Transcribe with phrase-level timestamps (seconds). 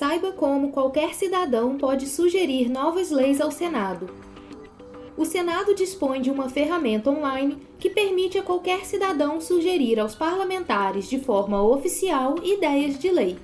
[0.00, 4.08] Saiba como qualquer cidadão pode sugerir novas leis ao Senado
[5.20, 11.10] o Senado dispõe de uma ferramenta online que permite a qualquer cidadão sugerir aos parlamentares
[11.10, 13.36] de forma oficial ideias de lei.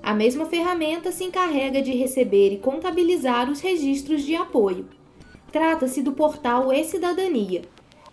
[0.00, 4.86] A mesma ferramenta se encarrega de receber e contabilizar os registros de apoio.
[5.50, 7.62] Trata-se do portal E-Cidadania.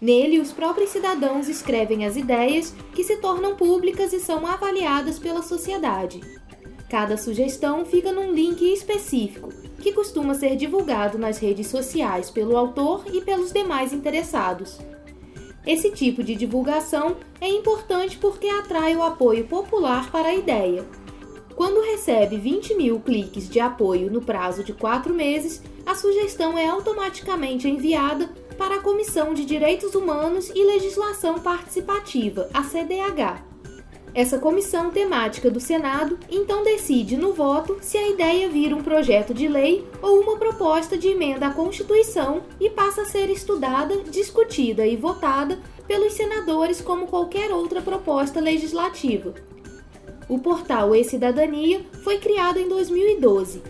[0.02, 5.44] Nele, os próprios cidadãos escrevem as ideias que se tornam públicas e são avaliadas pela
[5.44, 6.22] sociedade.
[6.90, 9.50] Cada sugestão fica num link específico
[9.82, 14.80] que costuma ser divulgado nas redes sociais pelo autor e pelos demais interessados.
[15.66, 20.86] Esse tipo de divulgação é importante porque atrai o apoio popular para a ideia.
[21.56, 26.68] Quando recebe 20 mil cliques de apoio no prazo de quatro meses, a sugestão é
[26.68, 33.55] automaticamente enviada para a Comissão de Direitos Humanos e Legislação Participativa, a CDH
[34.16, 39.34] essa comissão temática do Senado então decide no voto se a ideia vira um projeto
[39.34, 44.88] de lei ou uma proposta de emenda à Constituição e passa a ser estudada, discutida
[44.88, 49.34] e votada pelos senadores como qualquer outra proposta legislativa.
[50.30, 53.62] O portal E-Cidadania foi criado em 2012.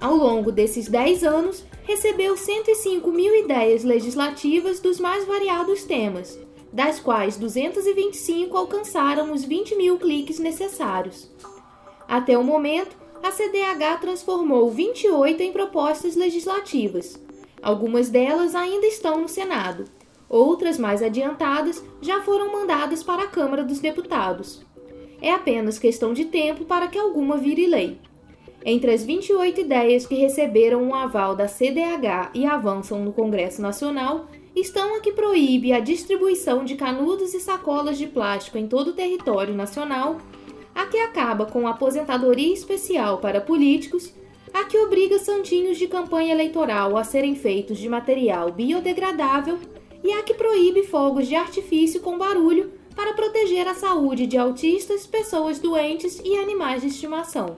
[0.00, 6.36] Ao longo desses 10 anos, recebeu 105 mil ideias legislativas dos mais variados temas
[6.74, 11.30] das quais 225 alcançaram os 20 mil cliques necessários.
[12.08, 17.16] Até o momento, a CDH transformou 28 em propostas legislativas.
[17.62, 19.84] Algumas delas ainda estão no Senado,
[20.28, 24.60] outras mais adiantadas já foram mandadas para a Câmara dos Deputados.
[25.22, 28.00] É apenas questão de tempo para que alguma vire lei.
[28.64, 34.26] Entre as 28 ideias que receberam um aval da CDH e avançam no Congresso Nacional,
[34.54, 38.92] estão a que proíbe a distribuição de canudos e sacolas de plástico em todo o
[38.92, 40.18] território nacional,
[40.74, 44.12] a que acaba com a aposentadoria especial para políticos,
[44.52, 49.58] a que obriga santinhos de campanha eleitoral a serem feitos de material biodegradável
[50.02, 55.06] e a que proíbe fogos de artifício com barulho para proteger a saúde de autistas,
[55.06, 57.56] pessoas doentes e animais de estimação.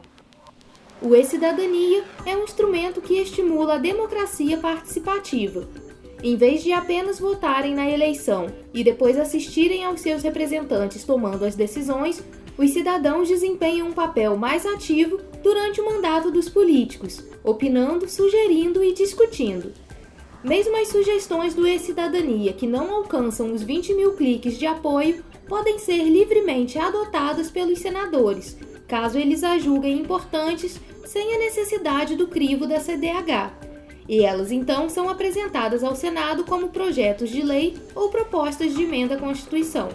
[1.02, 5.68] O E-Cidadania é um instrumento que estimula a democracia participativa
[6.22, 11.54] em vez de apenas votarem na eleição e depois assistirem aos seus representantes tomando as
[11.54, 12.22] decisões,
[12.56, 18.94] os cidadãos desempenham um papel mais ativo durante o mandato dos políticos, opinando, sugerindo e
[18.94, 19.72] discutindo.
[20.42, 25.78] Mesmo as sugestões do E-Cidadania que não alcançam os 20 mil cliques de apoio podem
[25.78, 28.56] ser livremente adotadas pelos senadores,
[28.88, 33.65] caso eles a julguem importantes sem a necessidade do crivo da CDH
[34.08, 39.16] e elas então são apresentadas ao Senado como projetos de lei ou propostas de emenda
[39.16, 39.88] à Constituição.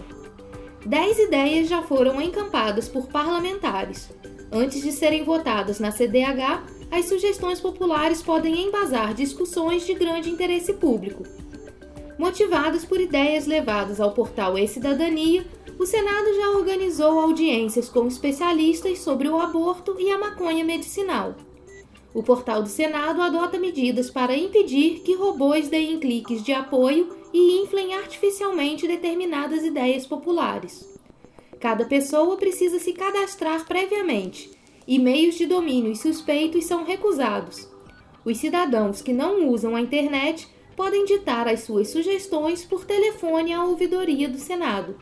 [0.84, 4.10] Dez ideias já foram encampadas por parlamentares.
[4.50, 10.74] Antes de serem votadas na CDH, as sugestões populares podem embasar discussões de grande interesse
[10.74, 11.22] público.
[12.18, 15.46] Motivadas por ideias levadas ao portal E-Cidadania,
[15.78, 21.34] o Senado já organizou audiências com especialistas sobre o aborto e a maconha medicinal
[22.14, 27.62] o portal do Senado adota medidas para impedir que robôs deem cliques de apoio e
[27.62, 30.86] inflem artificialmente determinadas ideias populares.
[31.58, 34.50] Cada pessoa precisa se cadastrar previamente.
[34.86, 37.68] E meios de domínio suspeitos são recusados.
[38.24, 43.64] Os cidadãos que não usam a internet podem ditar as suas sugestões por telefone à
[43.64, 44.96] ouvidoria do Senado.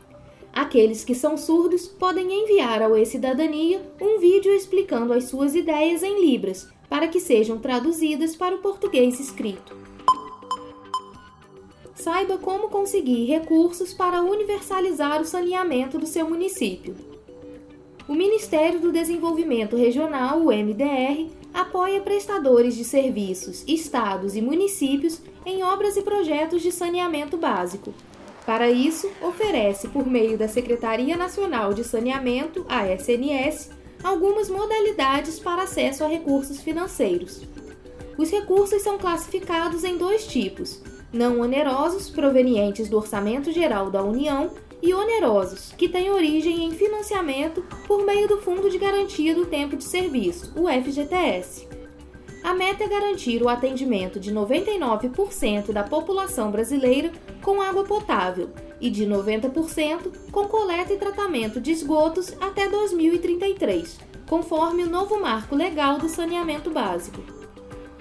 [0.53, 6.23] Aqueles que são surdos podem enviar ao E-Cidadania um vídeo explicando as suas ideias em
[6.23, 9.73] Libras, para que sejam traduzidas para o português escrito.
[11.95, 16.93] Saiba como conseguir recursos para universalizar o saneamento do seu município.
[18.09, 25.63] O Ministério do Desenvolvimento Regional, o MDR, apoia prestadores de serviços, estados e municípios em
[25.63, 27.93] obras e projetos de saneamento básico.
[28.45, 33.69] Para isso, oferece, por meio da Secretaria Nacional de Saneamento, a SNS,
[34.03, 37.41] algumas modalidades para acesso a recursos financeiros.
[38.17, 40.81] Os recursos são classificados em dois tipos:
[41.11, 44.51] não onerosos, provenientes do Orçamento Geral da União,
[44.81, 49.77] e onerosos, que têm origem em financiamento por meio do Fundo de Garantia do Tempo
[49.77, 51.67] de Serviço, o FGTS.
[52.43, 57.11] A meta é garantir o atendimento de 99% da população brasileira
[57.41, 58.49] com água potável
[58.79, 65.55] e de 90% com coleta e tratamento de esgotos até 2033, conforme o novo marco
[65.55, 67.21] legal do saneamento básico.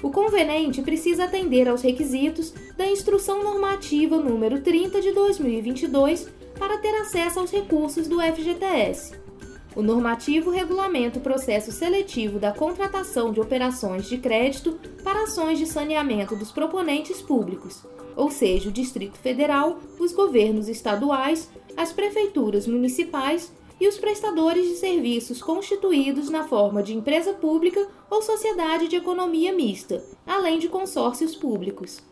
[0.03, 6.29] O convenente precisa atender aos requisitos da Instrução Normativa número 30 de 2022
[6.59, 9.20] para ter acesso aos recursos do FGTS.
[9.75, 15.67] O normativo regulamenta o processo seletivo da contratação de operações de crédito para ações de
[15.67, 17.85] saneamento dos proponentes públicos,
[18.17, 24.75] ou seja, o Distrito Federal, os governos estaduais, as prefeituras municipais e os prestadores de
[24.75, 31.35] serviços constituídos na forma de empresa pública ou sociedade de economia mista, além de consórcios
[31.35, 32.03] públicos.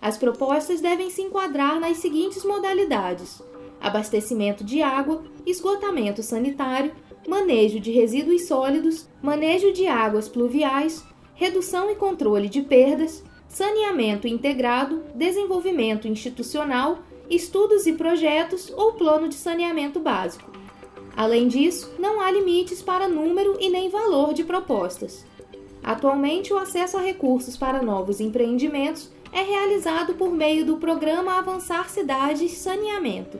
[0.00, 3.42] As propostas devem se enquadrar nas seguintes modalidades:
[3.80, 6.92] abastecimento de água, esgotamento sanitário,
[7.26, 11.04] manejo de resíduos sólidos, manejo de águas pluviais,
[11.34, 16.98] redução e controle de perdas, saneamento integrado, desenvolvimento institucional,
[17.30, 20.50] estudos e projetos ou plano de saneamento básico.
[21.16, 25.26] Além disso, não há limites para número e nem valor de propostas.
[25.82, 31.88] Atualmente, o acesso a recursos para novos empreendimentos é realizado por meio do Programa Avançar
[31.88, 33.38] Cidades Saneamento.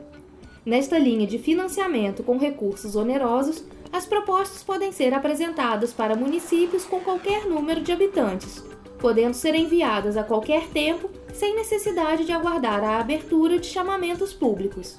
[0.69, 7.01] Nesta linha de financiamento com recursos onerosos, as propostas podem ser apresentadas para municípios com
[7.01, 8.63] qualquer número de habitantes,
[8.99, 14.99] podendo ser enviadas a qualquer tempo sem necessidade de aguardar a abertura de chamamentos públicos.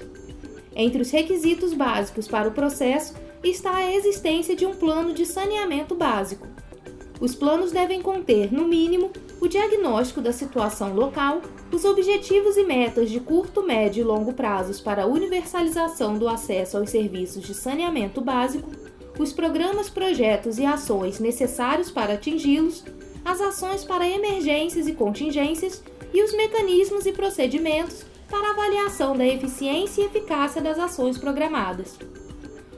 [0.75, 3.13] Entre os requisitos básicos para o processo
[3.43, 6.47] está a existência de um plano de saneamento básico,
[7.21, 9.11] os planos devem conter, no mínimo,
[9.41, 11.41] o diagnóstico da situação local,
[11.71, 16.77] os objetivos e metas de curto, médio e longo prazos para a universalização do acesso
[16.77, 18.69] aos serviços de saneamento básico,
[19.17, 22.83] os programas, projetos e ações necessários para atingi-los,
[23.23, 25.83] as ações para emergências e contingências
[26.13, 31.97] e os mecanismos e procedimentos para avaliação da eficiência e eficácia das ações programadas.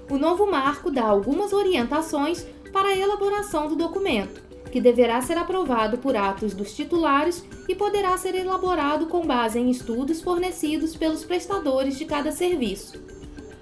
[0.10, 5.98] O novo marco dá algumas orientações para a elaboração do documento, que deverá ser aprovado
[5.98, 11.98] por atos dos titulares e poderá ser elaborado com base em estudos fornecidos pelos prestadores
[11.98, 13.00] de cada serviço.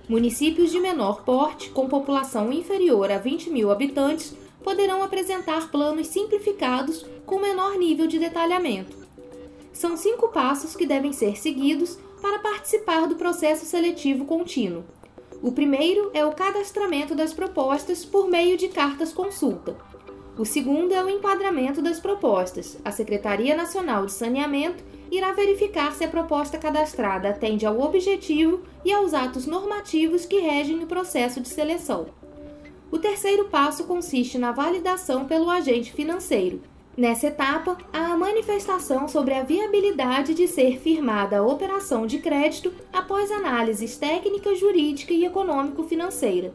[0.07, 7.05] Municípios de menor porte, com população inferior a 20 mil habitantes, poderão apresentar planos simplificados
[7.25, 8.97] com menor nível de detalhamento.
[9.71, 14.83] São cinco passos que devem ser seguidos para participar do processo seletivo contínuo.
[15.41, 19.77] O primeiro é o cadastramento das propostas por meio de cartas consulta.
[20.39, 22.77] O segundo é o enquadramento das propostas.
[22.85, 24.81] A Secretaria Nacional de Saneamento
[25.11, 30.81] irá verificar se a proposta cadastrada atende ao objetivo e aos atos normativos que regem
[30.81, 32.05] o processo de seleção.
[32.89, 36.61] O terceiro passo consiste na validação pelo agente financeiro,
[36.97, 42.73] Nessa etapa, há a manifestação sobre a viabilidade de ser firmada a operação de crédito
[42.91, 46.53] após análises técnica, jurídica e econômico-financeira.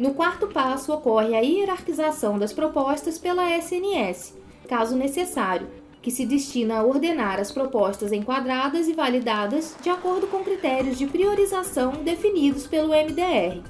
[0.00, 4.34] No quarto passo, ocorre a hierarquização das propostas pela SNS,
[4.66, 5.68] caso necessário,
[6.00, 11.06] que se destina a ordenar as propostas enquadradas e validadas de acordo com critérios de
[11.06, 13.60] priorização definidos pelo MDR.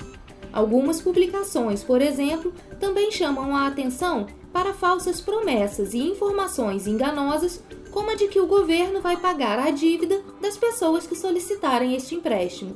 [0.51, 8.10] Algumas publicações, por exemplo, também chamam a atenção para falsas promessas e informações enganosas, como
[8.10, 12.75] a de que o governo vai pagar a dívida das pessoas que solicitarem este empréstimo.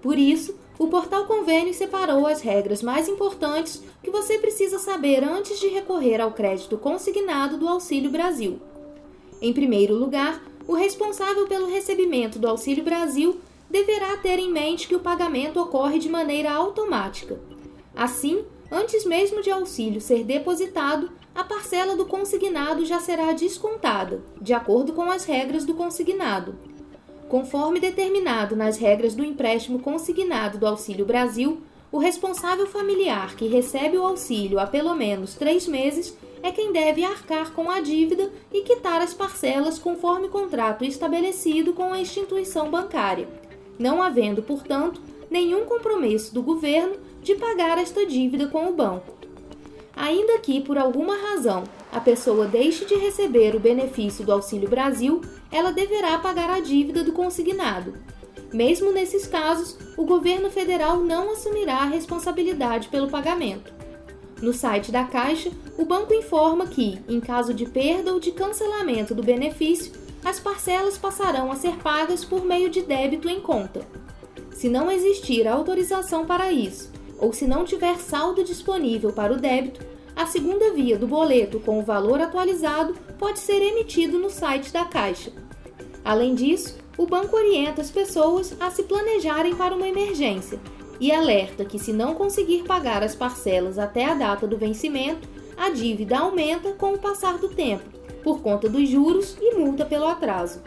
[0.00, 5.58] Por isso, o Portal Convênio separou as regras mais importantes que você precisa saber antes
[5.58, 8.60] de recorrer ao crédito consignado do Auxílio Brasil.
[9.40, 14.94] Em primeiro lugar, o responsável pelo recebimento do Auxílio Brasil deverá ter em mente que
[14.94, 17.40] o pagamento ocorre de maneira automática.
[17.94, 24.54] Assim, antes mesmo de auxílio ser depositado, a parcela do consignado já será descontada, de
[24.54, 26.56] acordo com as regras do consignado
[27.28, 33.96] Conforme determinado nas regras do empréstimo consignado do Auxílio Brasil, o responsável familiar que recebe
[33.96, 38.62] o auxílio há pelo menos três meses é quem deve arcar com a dívida e
[38.62, 43.28] quitar as parcelas conforme contrato estabelecido com a instituição bancária,
[43.78, 49.16] não havendo, portanto, nenhum compromisso do governo de pagar esta dívida com o banco.
[49.94, 55.22] Ainda que, por alguma razão, a pessoa deixe de receber o benefício do Auxílio Brasil,
[55.50, 57.94] ela deverá pagar a dívida do consignado.
[58.52, 63.72] Mesmo nesses casos, o governo federal não assumirá a responsabilidade pelo pagamento.
[64.40, 69.14] No site da Caixa, o banco informa que, em caso de perda ou de cancelamento
[69.14, 69.92] do benefício,
[70.26, 73.86] as parcelas passarão a ser pagas por meio de débito em conta.
[74.50, 79.86] Se não existir autorização para isso, ou se não tiver saldo disponível para o débito,
[80.16, 84.84] a segunda via do boleto com o valor atualizado pode ser emitido no site da
[84.84, 85.30] Caixa.
[86.04, 90.58] Além disso, o banco orienta as pessoas a se planejarem para uma emergência
[90.98, 95.70] e alerta que, se não conseguir pagar as parcelas até a data do vencimento, a
[95.70, 97.84] dívida aumenta com o passar do tempo,
[98.26, 100.60] por conta dos juros e multa pelo atraso.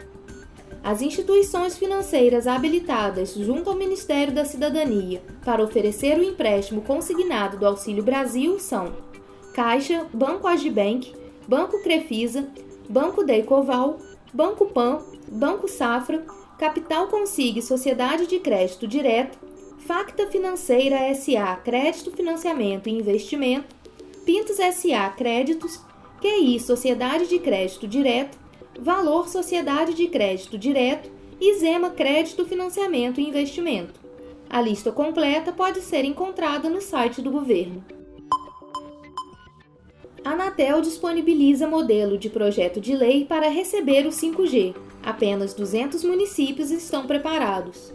[0.82, 7.66] As instituições financeiras habilitadas junto ao Ministério da Cidadania para oferecer o empréstimo consignado do
[7.66, 8.94] Auxílio Brasil são
[9.52, 11.14] Caixa, Banco Agibank,
[11.46, 12.48] Banco Crefisa,
[12.88, 13.98] Banco Deicoval,
[14.32, 16.24] Banco Pan, Banco Safra,
[16.58, 19.38] Capital Consigue Sociedade de Crédito Direto,
[19.80, 23.76] Facta Financeira SA Crédito, Financiamento e Investimento,
[24.24, 25.89] Pintos SA Créditos,
[26.20, 28.38] QI Sociedade de Crédito Direto,
[28.78, 31.10] Valor Sociedade de Crédito Direto
[31.40, 33.98] e Zema Crédito, Financiamento e Investimento.
[34.48, 37.82] A lista completa pode ser encontrada no site do governo.
[40.22, 44.74] A Anatel disponibiliza modelo de projeto de lei para receber o 5G.
[45.02, 47.94] Apenas 200 municípios estão preparados.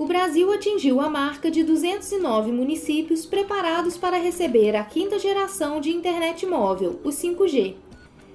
[0.00, 5.90] O Brasil atingiu a marca de 209 municípios preparados para receber a quinta geração de
[5.90, 7.74] internet móvel, o 5G.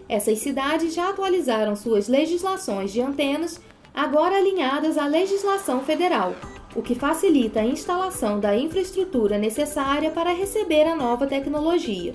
[0.07, 3.60] Essas cidades já atualizaram suas legislações de antenas,
[3.95, 6.36] agora alinhadas à legislação federal,
[6.75, 12.13] o que facilita a instalação da infraestrutura necessária para receber a nova tecnologia.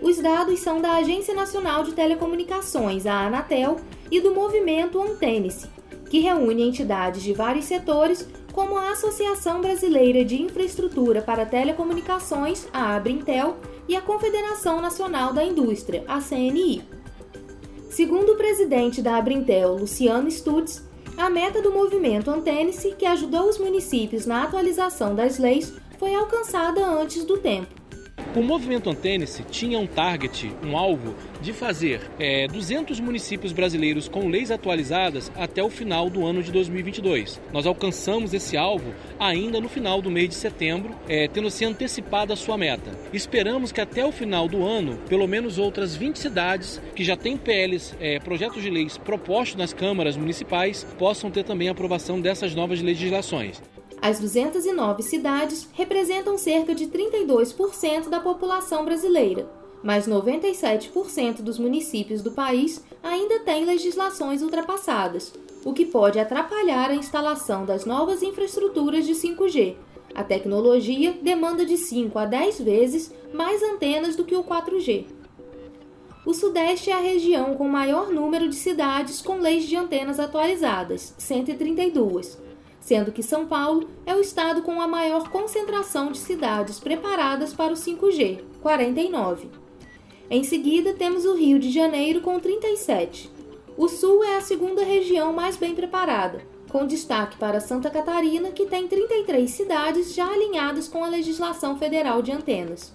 [0.00, 3.78] Os dados são da Agência Nacional de Telecomunicações, a Anatel,
[4.12, 5.68] e do movimento Antenice,
[6.08, 12.96] que reúne entidades de vários setores, como a Associação Brasileira de Infraestrutura para Telecomunicações, a
[12.96, 16.82] Abrintel, e a Confederação Nacional da Indústria, a CNI.
[17.90, 20.82] Segundo o presidente da Abrintel, Luciano Stutz,
[21.18, 26.82] a meta do movimento Antênice, que ajudou os municípios na atualização das leis, foi alcançada
[26.82, 27.85] antes do tempo.
[28.34, 34.28] O movimento Antênice tinha um target, um alvo, de fazer é, 200 municípios brasileiros com
[34.28, 37.40] leis atualizadas até o final do ano de 2022.
[37.52, 42.32] Nós alcançamos esse alvo ainda no final do mês de setembro, é, tendo se antecipado
[42.32, 42.90] a sua meta.
[43.12, 47.36] Esperamos que até o final do ano, pelo menos outras 20 cidades que já têm
[47.36, 52.82] PLs, é, projetos de leis propostos nas câmaras municipais, possam ter também aprovação dessas novas
[52.82, 53.62] legislações.
[54.08, 59.50] As 209 cidades representam cerca de 32% da população brasileira,
[59.82, 65.34] mas 97% dos municípios do país ainda têm legislações ultrapassadas,
[65.64, 69.74] o que pode atrapalhar a instalação das novas infraestruturas de 5G.
[70.14, 75.06] A tecnologia demanda de 5 a 10 vezes mais antenas do que o 4G.
[76.24, 81.12] O Sudeste é a região com maior número de cidades com leis de antenas atualizadas,
[81.18, 82.45] 132
[82.86, 87.72] sendo que São Paulo é o estado com a maior concentração de cidades preparadas para
[87.72, 89.50] o 5G, 49.
[90.30, 93.28] Em seguida, temos o Rio de Janeiro com 37.
[93.76, 96.40] O Sul é a segunda região mais bem preparada,
[96.70, 102.22] com destaque para Santa Catarina, que tem 33 cidades já alinhadas com a legislação federal
[102.22, 102.94] de antenas.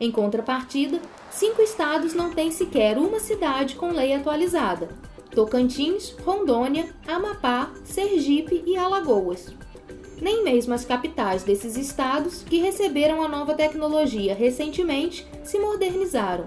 [0.00, 1.00] Em contrapartida,
[1.30, 4.88] cinco estados não têm sequer uma cidade com lei atualizada,
[5.34, 9.46] Tocantins, Rondônia, Amapá, Sergipe e Alagoas.
[10.20, 16.44] Nem mesmo as capitais desses estados, que receberam a nova tecnologia recentemente, se modernizaram.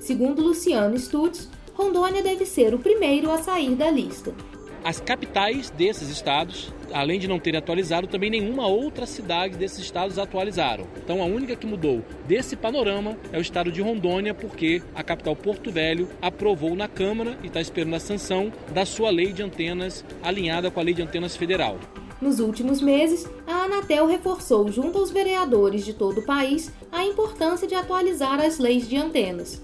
[0.00, 4.34] Segundo Luciano Stutz, Rondônia deve ser o primeiro a sair da lista.
[4.82, 10.18] As capitais desses estados, além de não terem atualizado, também nenhuma outra cidade desses estados
[10.18, 10.86] atualizaram.
[11.04, 15.36] Então a única que mudou desse panorama é o estado de Rondônia, porque a capital
[15.36, 20.04] Porto Velho aprovou na Câmara e está esperando a sanção da sua lei de antenas
[20.22, 21.78] alinhada com a lei de antenas federal.
[22.20, 27.66] Nos últimos meses, a Anatel reforçou junto aos vereadores de todo o país a importância
[27.66, 29.62] de atualizar as leis de antenas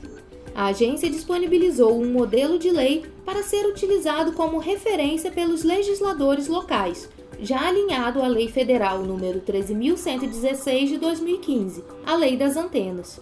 [0.57, 7.11] a agência disponibilizou um modelo de lei para ser utilizado como referência pelos legisladores locais,
[7.41, 13.21] já alinhado à Lei Federal número 13116 de 2015, a Lei das Antenas.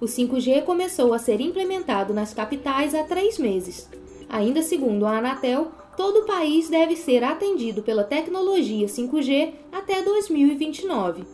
[0.00, 3.88] O 5G começou a ser implementado nas capitais há três meses.
[4.28, 11.24] Ainda segundo a Anatel, todo o país deve ser atendido pela tecnologia 5G até 2029.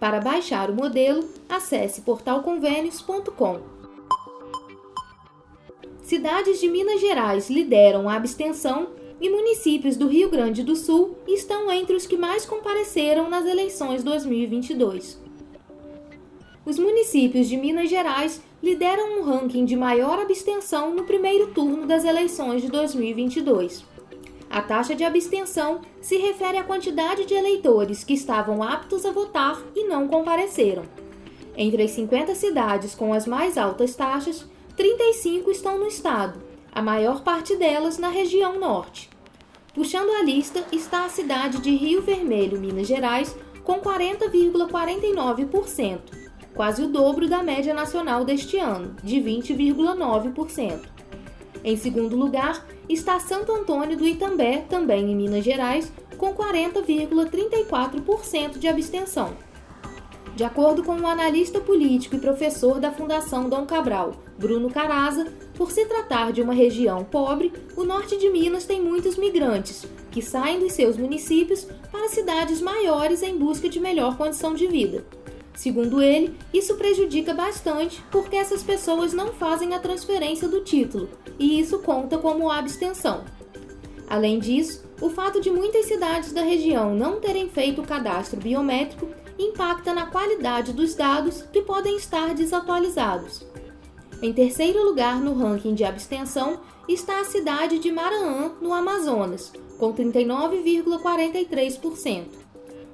[0.00, 3.79] Para baixar o modelo, acesse portalconvênios.com.
[6.10, 8.88] Cidades de Minas Gerais lideram a abstenção
[9.20, 14.02] e municípios do Rio Grande do Sul estão entre os que mais compareceram nas eleições
[14.02, 15.22] 2022.
[16.66, 22.04] Os municípios de Minas Gerais lideram um ranking de maior abstenção no primeiro turno das
[22.04, 23.84] eleições de 2022.
[24.50, 29.62] A taxa de abstenção se refere à quantidade de eleitores que estavam aptos a votar
[29.76, 30.82] e não compareceram.
[31.56, 34.44] Entre as 50 cidades com as mais altas taxas,
[34.80, 36.40] 35 estão no estado,
[36.72, 39.10] a maior parte delas na região norte.
[39.74, 45.98] Puxando a lista está a cidade de Rio Vermelho, Minas Gerais, com 40,49%,
[46.54, 50.80] quase o dobro da média nacional deste ano, de 20,9%.
[51.62, 58.66] Em segundo lugar está Santo Antônio do Itambé, também em Minas Gerais, com 40,34% de
[58.66, 59.36] abstenção.
[60.34, 65.70] De acordo com o analista político e professor da Fundação Dom Cabral, Bruno Caraza, por
[65.70, 70.58] se tratar de uma região pobre, o norte de Minas tem muitos migrantes, que saem
[70.58, 75.04] dos seus municípios para cidades maiores em busca de melhor condição de vida.
[75.54, 81.60] Segundo ele, isso prejudica bastante porque essas pessoas não fazem a transferência do título, e
[81.60, 83.24] isso conta como abstenção.
[84.08, 89.06] Além disso, o fato de muitas cidades da região não terem feito o cadastro biométrico
[89.38, 93.49] impacta na qualidade dos dados que podem estar desatualizados.
[94.22, 99.94] Em terceiro lugar no ranking de abstenção está a cidade de Maraã, no Amazonas, com
[99.94, 102.26] 39,43%.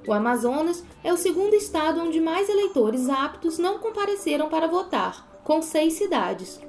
[0.07, 5.61] O Amazonas é o segundo estado onde mais eleitores aptos não compareceram para votar, com
[5.61, 6.61] seis cidades.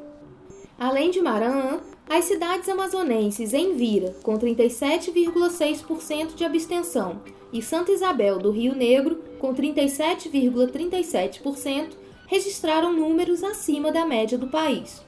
[0.77, 8.51] Além de Maraã, as cidades amazonenses Envira, com 37,6% de abstenção, e Santa Isabel do
[8.51, 11.91] Rio Negro, com 37,37%,
[12.29, 15.03] registraram números acima da média do país.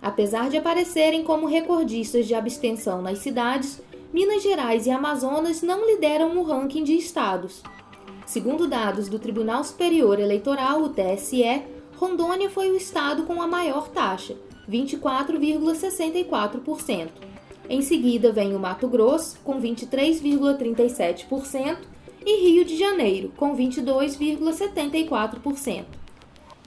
[0.00, 6.38] Apesar de aparecerem como recordistas de abstenção nas cidades, Minas Gerais e Amazonas não lideram
[6.38, 7.60] o ranking de estados.
[8.24, 11.64] Segundo dados do Tribunal Superior Eleitoral, o TSE,
[11.96, 14.36] Rondônia foi o estado com a maior taxa,
[14.70, 17.08] 24,64%.
[17.68, 21.78] Em seguida vem o Mato Grosso, com 23,37%,
[22.24, 25.97] e Rio de Janeiro, com 22,74%.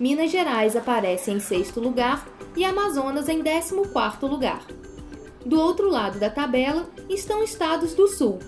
[0.02, 4.66] Minas Gerais aparece em sexto lugar e Amazonas em décimo quarto lugar.
[5.46, 8.40] Do outro lado da tabela estão estados do Sul.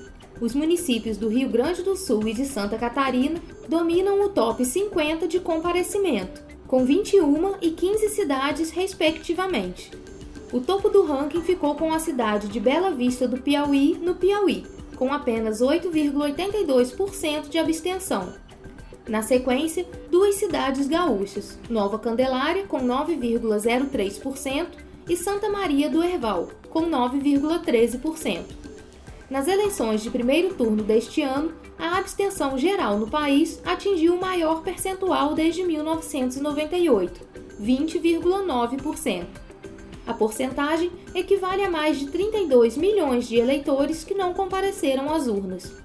[0.41, 3.39] Os municípios do Rio Grande do Sul e de Santa Catarina
[3.69, 9.91] dominam o top 50 de comparecimento, com 21 e 15 cidades, respectivamente.
[10.51, 14.65] O topo do ranking ficou com a cidade de Bela Vista do Piauí, no Piauí,
[14.95, 18.41] com apenas 8,82% de abstenção.
[19.07, 24.67] Na sequência, duas cidades gaúchas, Nova Candelária, com 9,03%,
[25.09, 28.45] e Santa Maria do Herval, com 9,13%.
[29.29, 34.61] Nas eleições de primeiro turno deste ano, a abstenção geral no país atingiu o maior
[34.61, 37.21] percentual desde 1998,
[37.61, 39.25] 20,9%.
[40.05, 45.82] A porcentagem equivale a mais de 32 milhões de eleitores que não compareceram às urnas.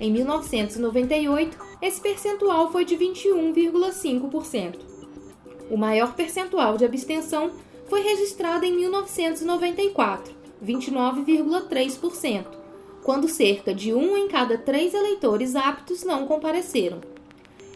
[0.00, 4.76] Em 1998, esse percentual foi de 21,5%.
[5.70, 7.50] O maior percentual de abstenção
[7.86, 10.34] foi registrado em 1994,
[10.64, 12.46] 29,3%,
[13.04, 17.02] quando cerca de um em cada três eleitores aptos não compareceram.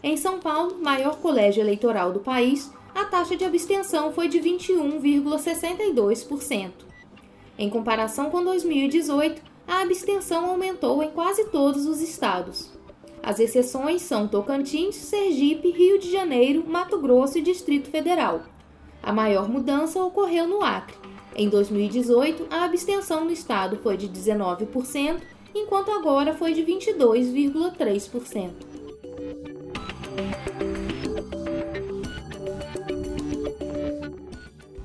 [0.01, 6.71] Em São Paulo, maior colégio eleitoral do país, a taxa de abstenção foi de 21,62%.
[7.57, 12.71] Em comparação com 2018, a abstenção aumentou em quase todos os estados.
[13.21, 18.43] As exceções são Tocantins, Sergipe, Rio de Janeiro, Mato Grosso e Distrito Federal.
[19.01, 20.95] A maior mudança ocorreu no Acre.
[21.35, 25.21] Em 2018, a abstenção no estado foi de 19%,
[25.53, 28.51] enquanto agora foi de 22,3%.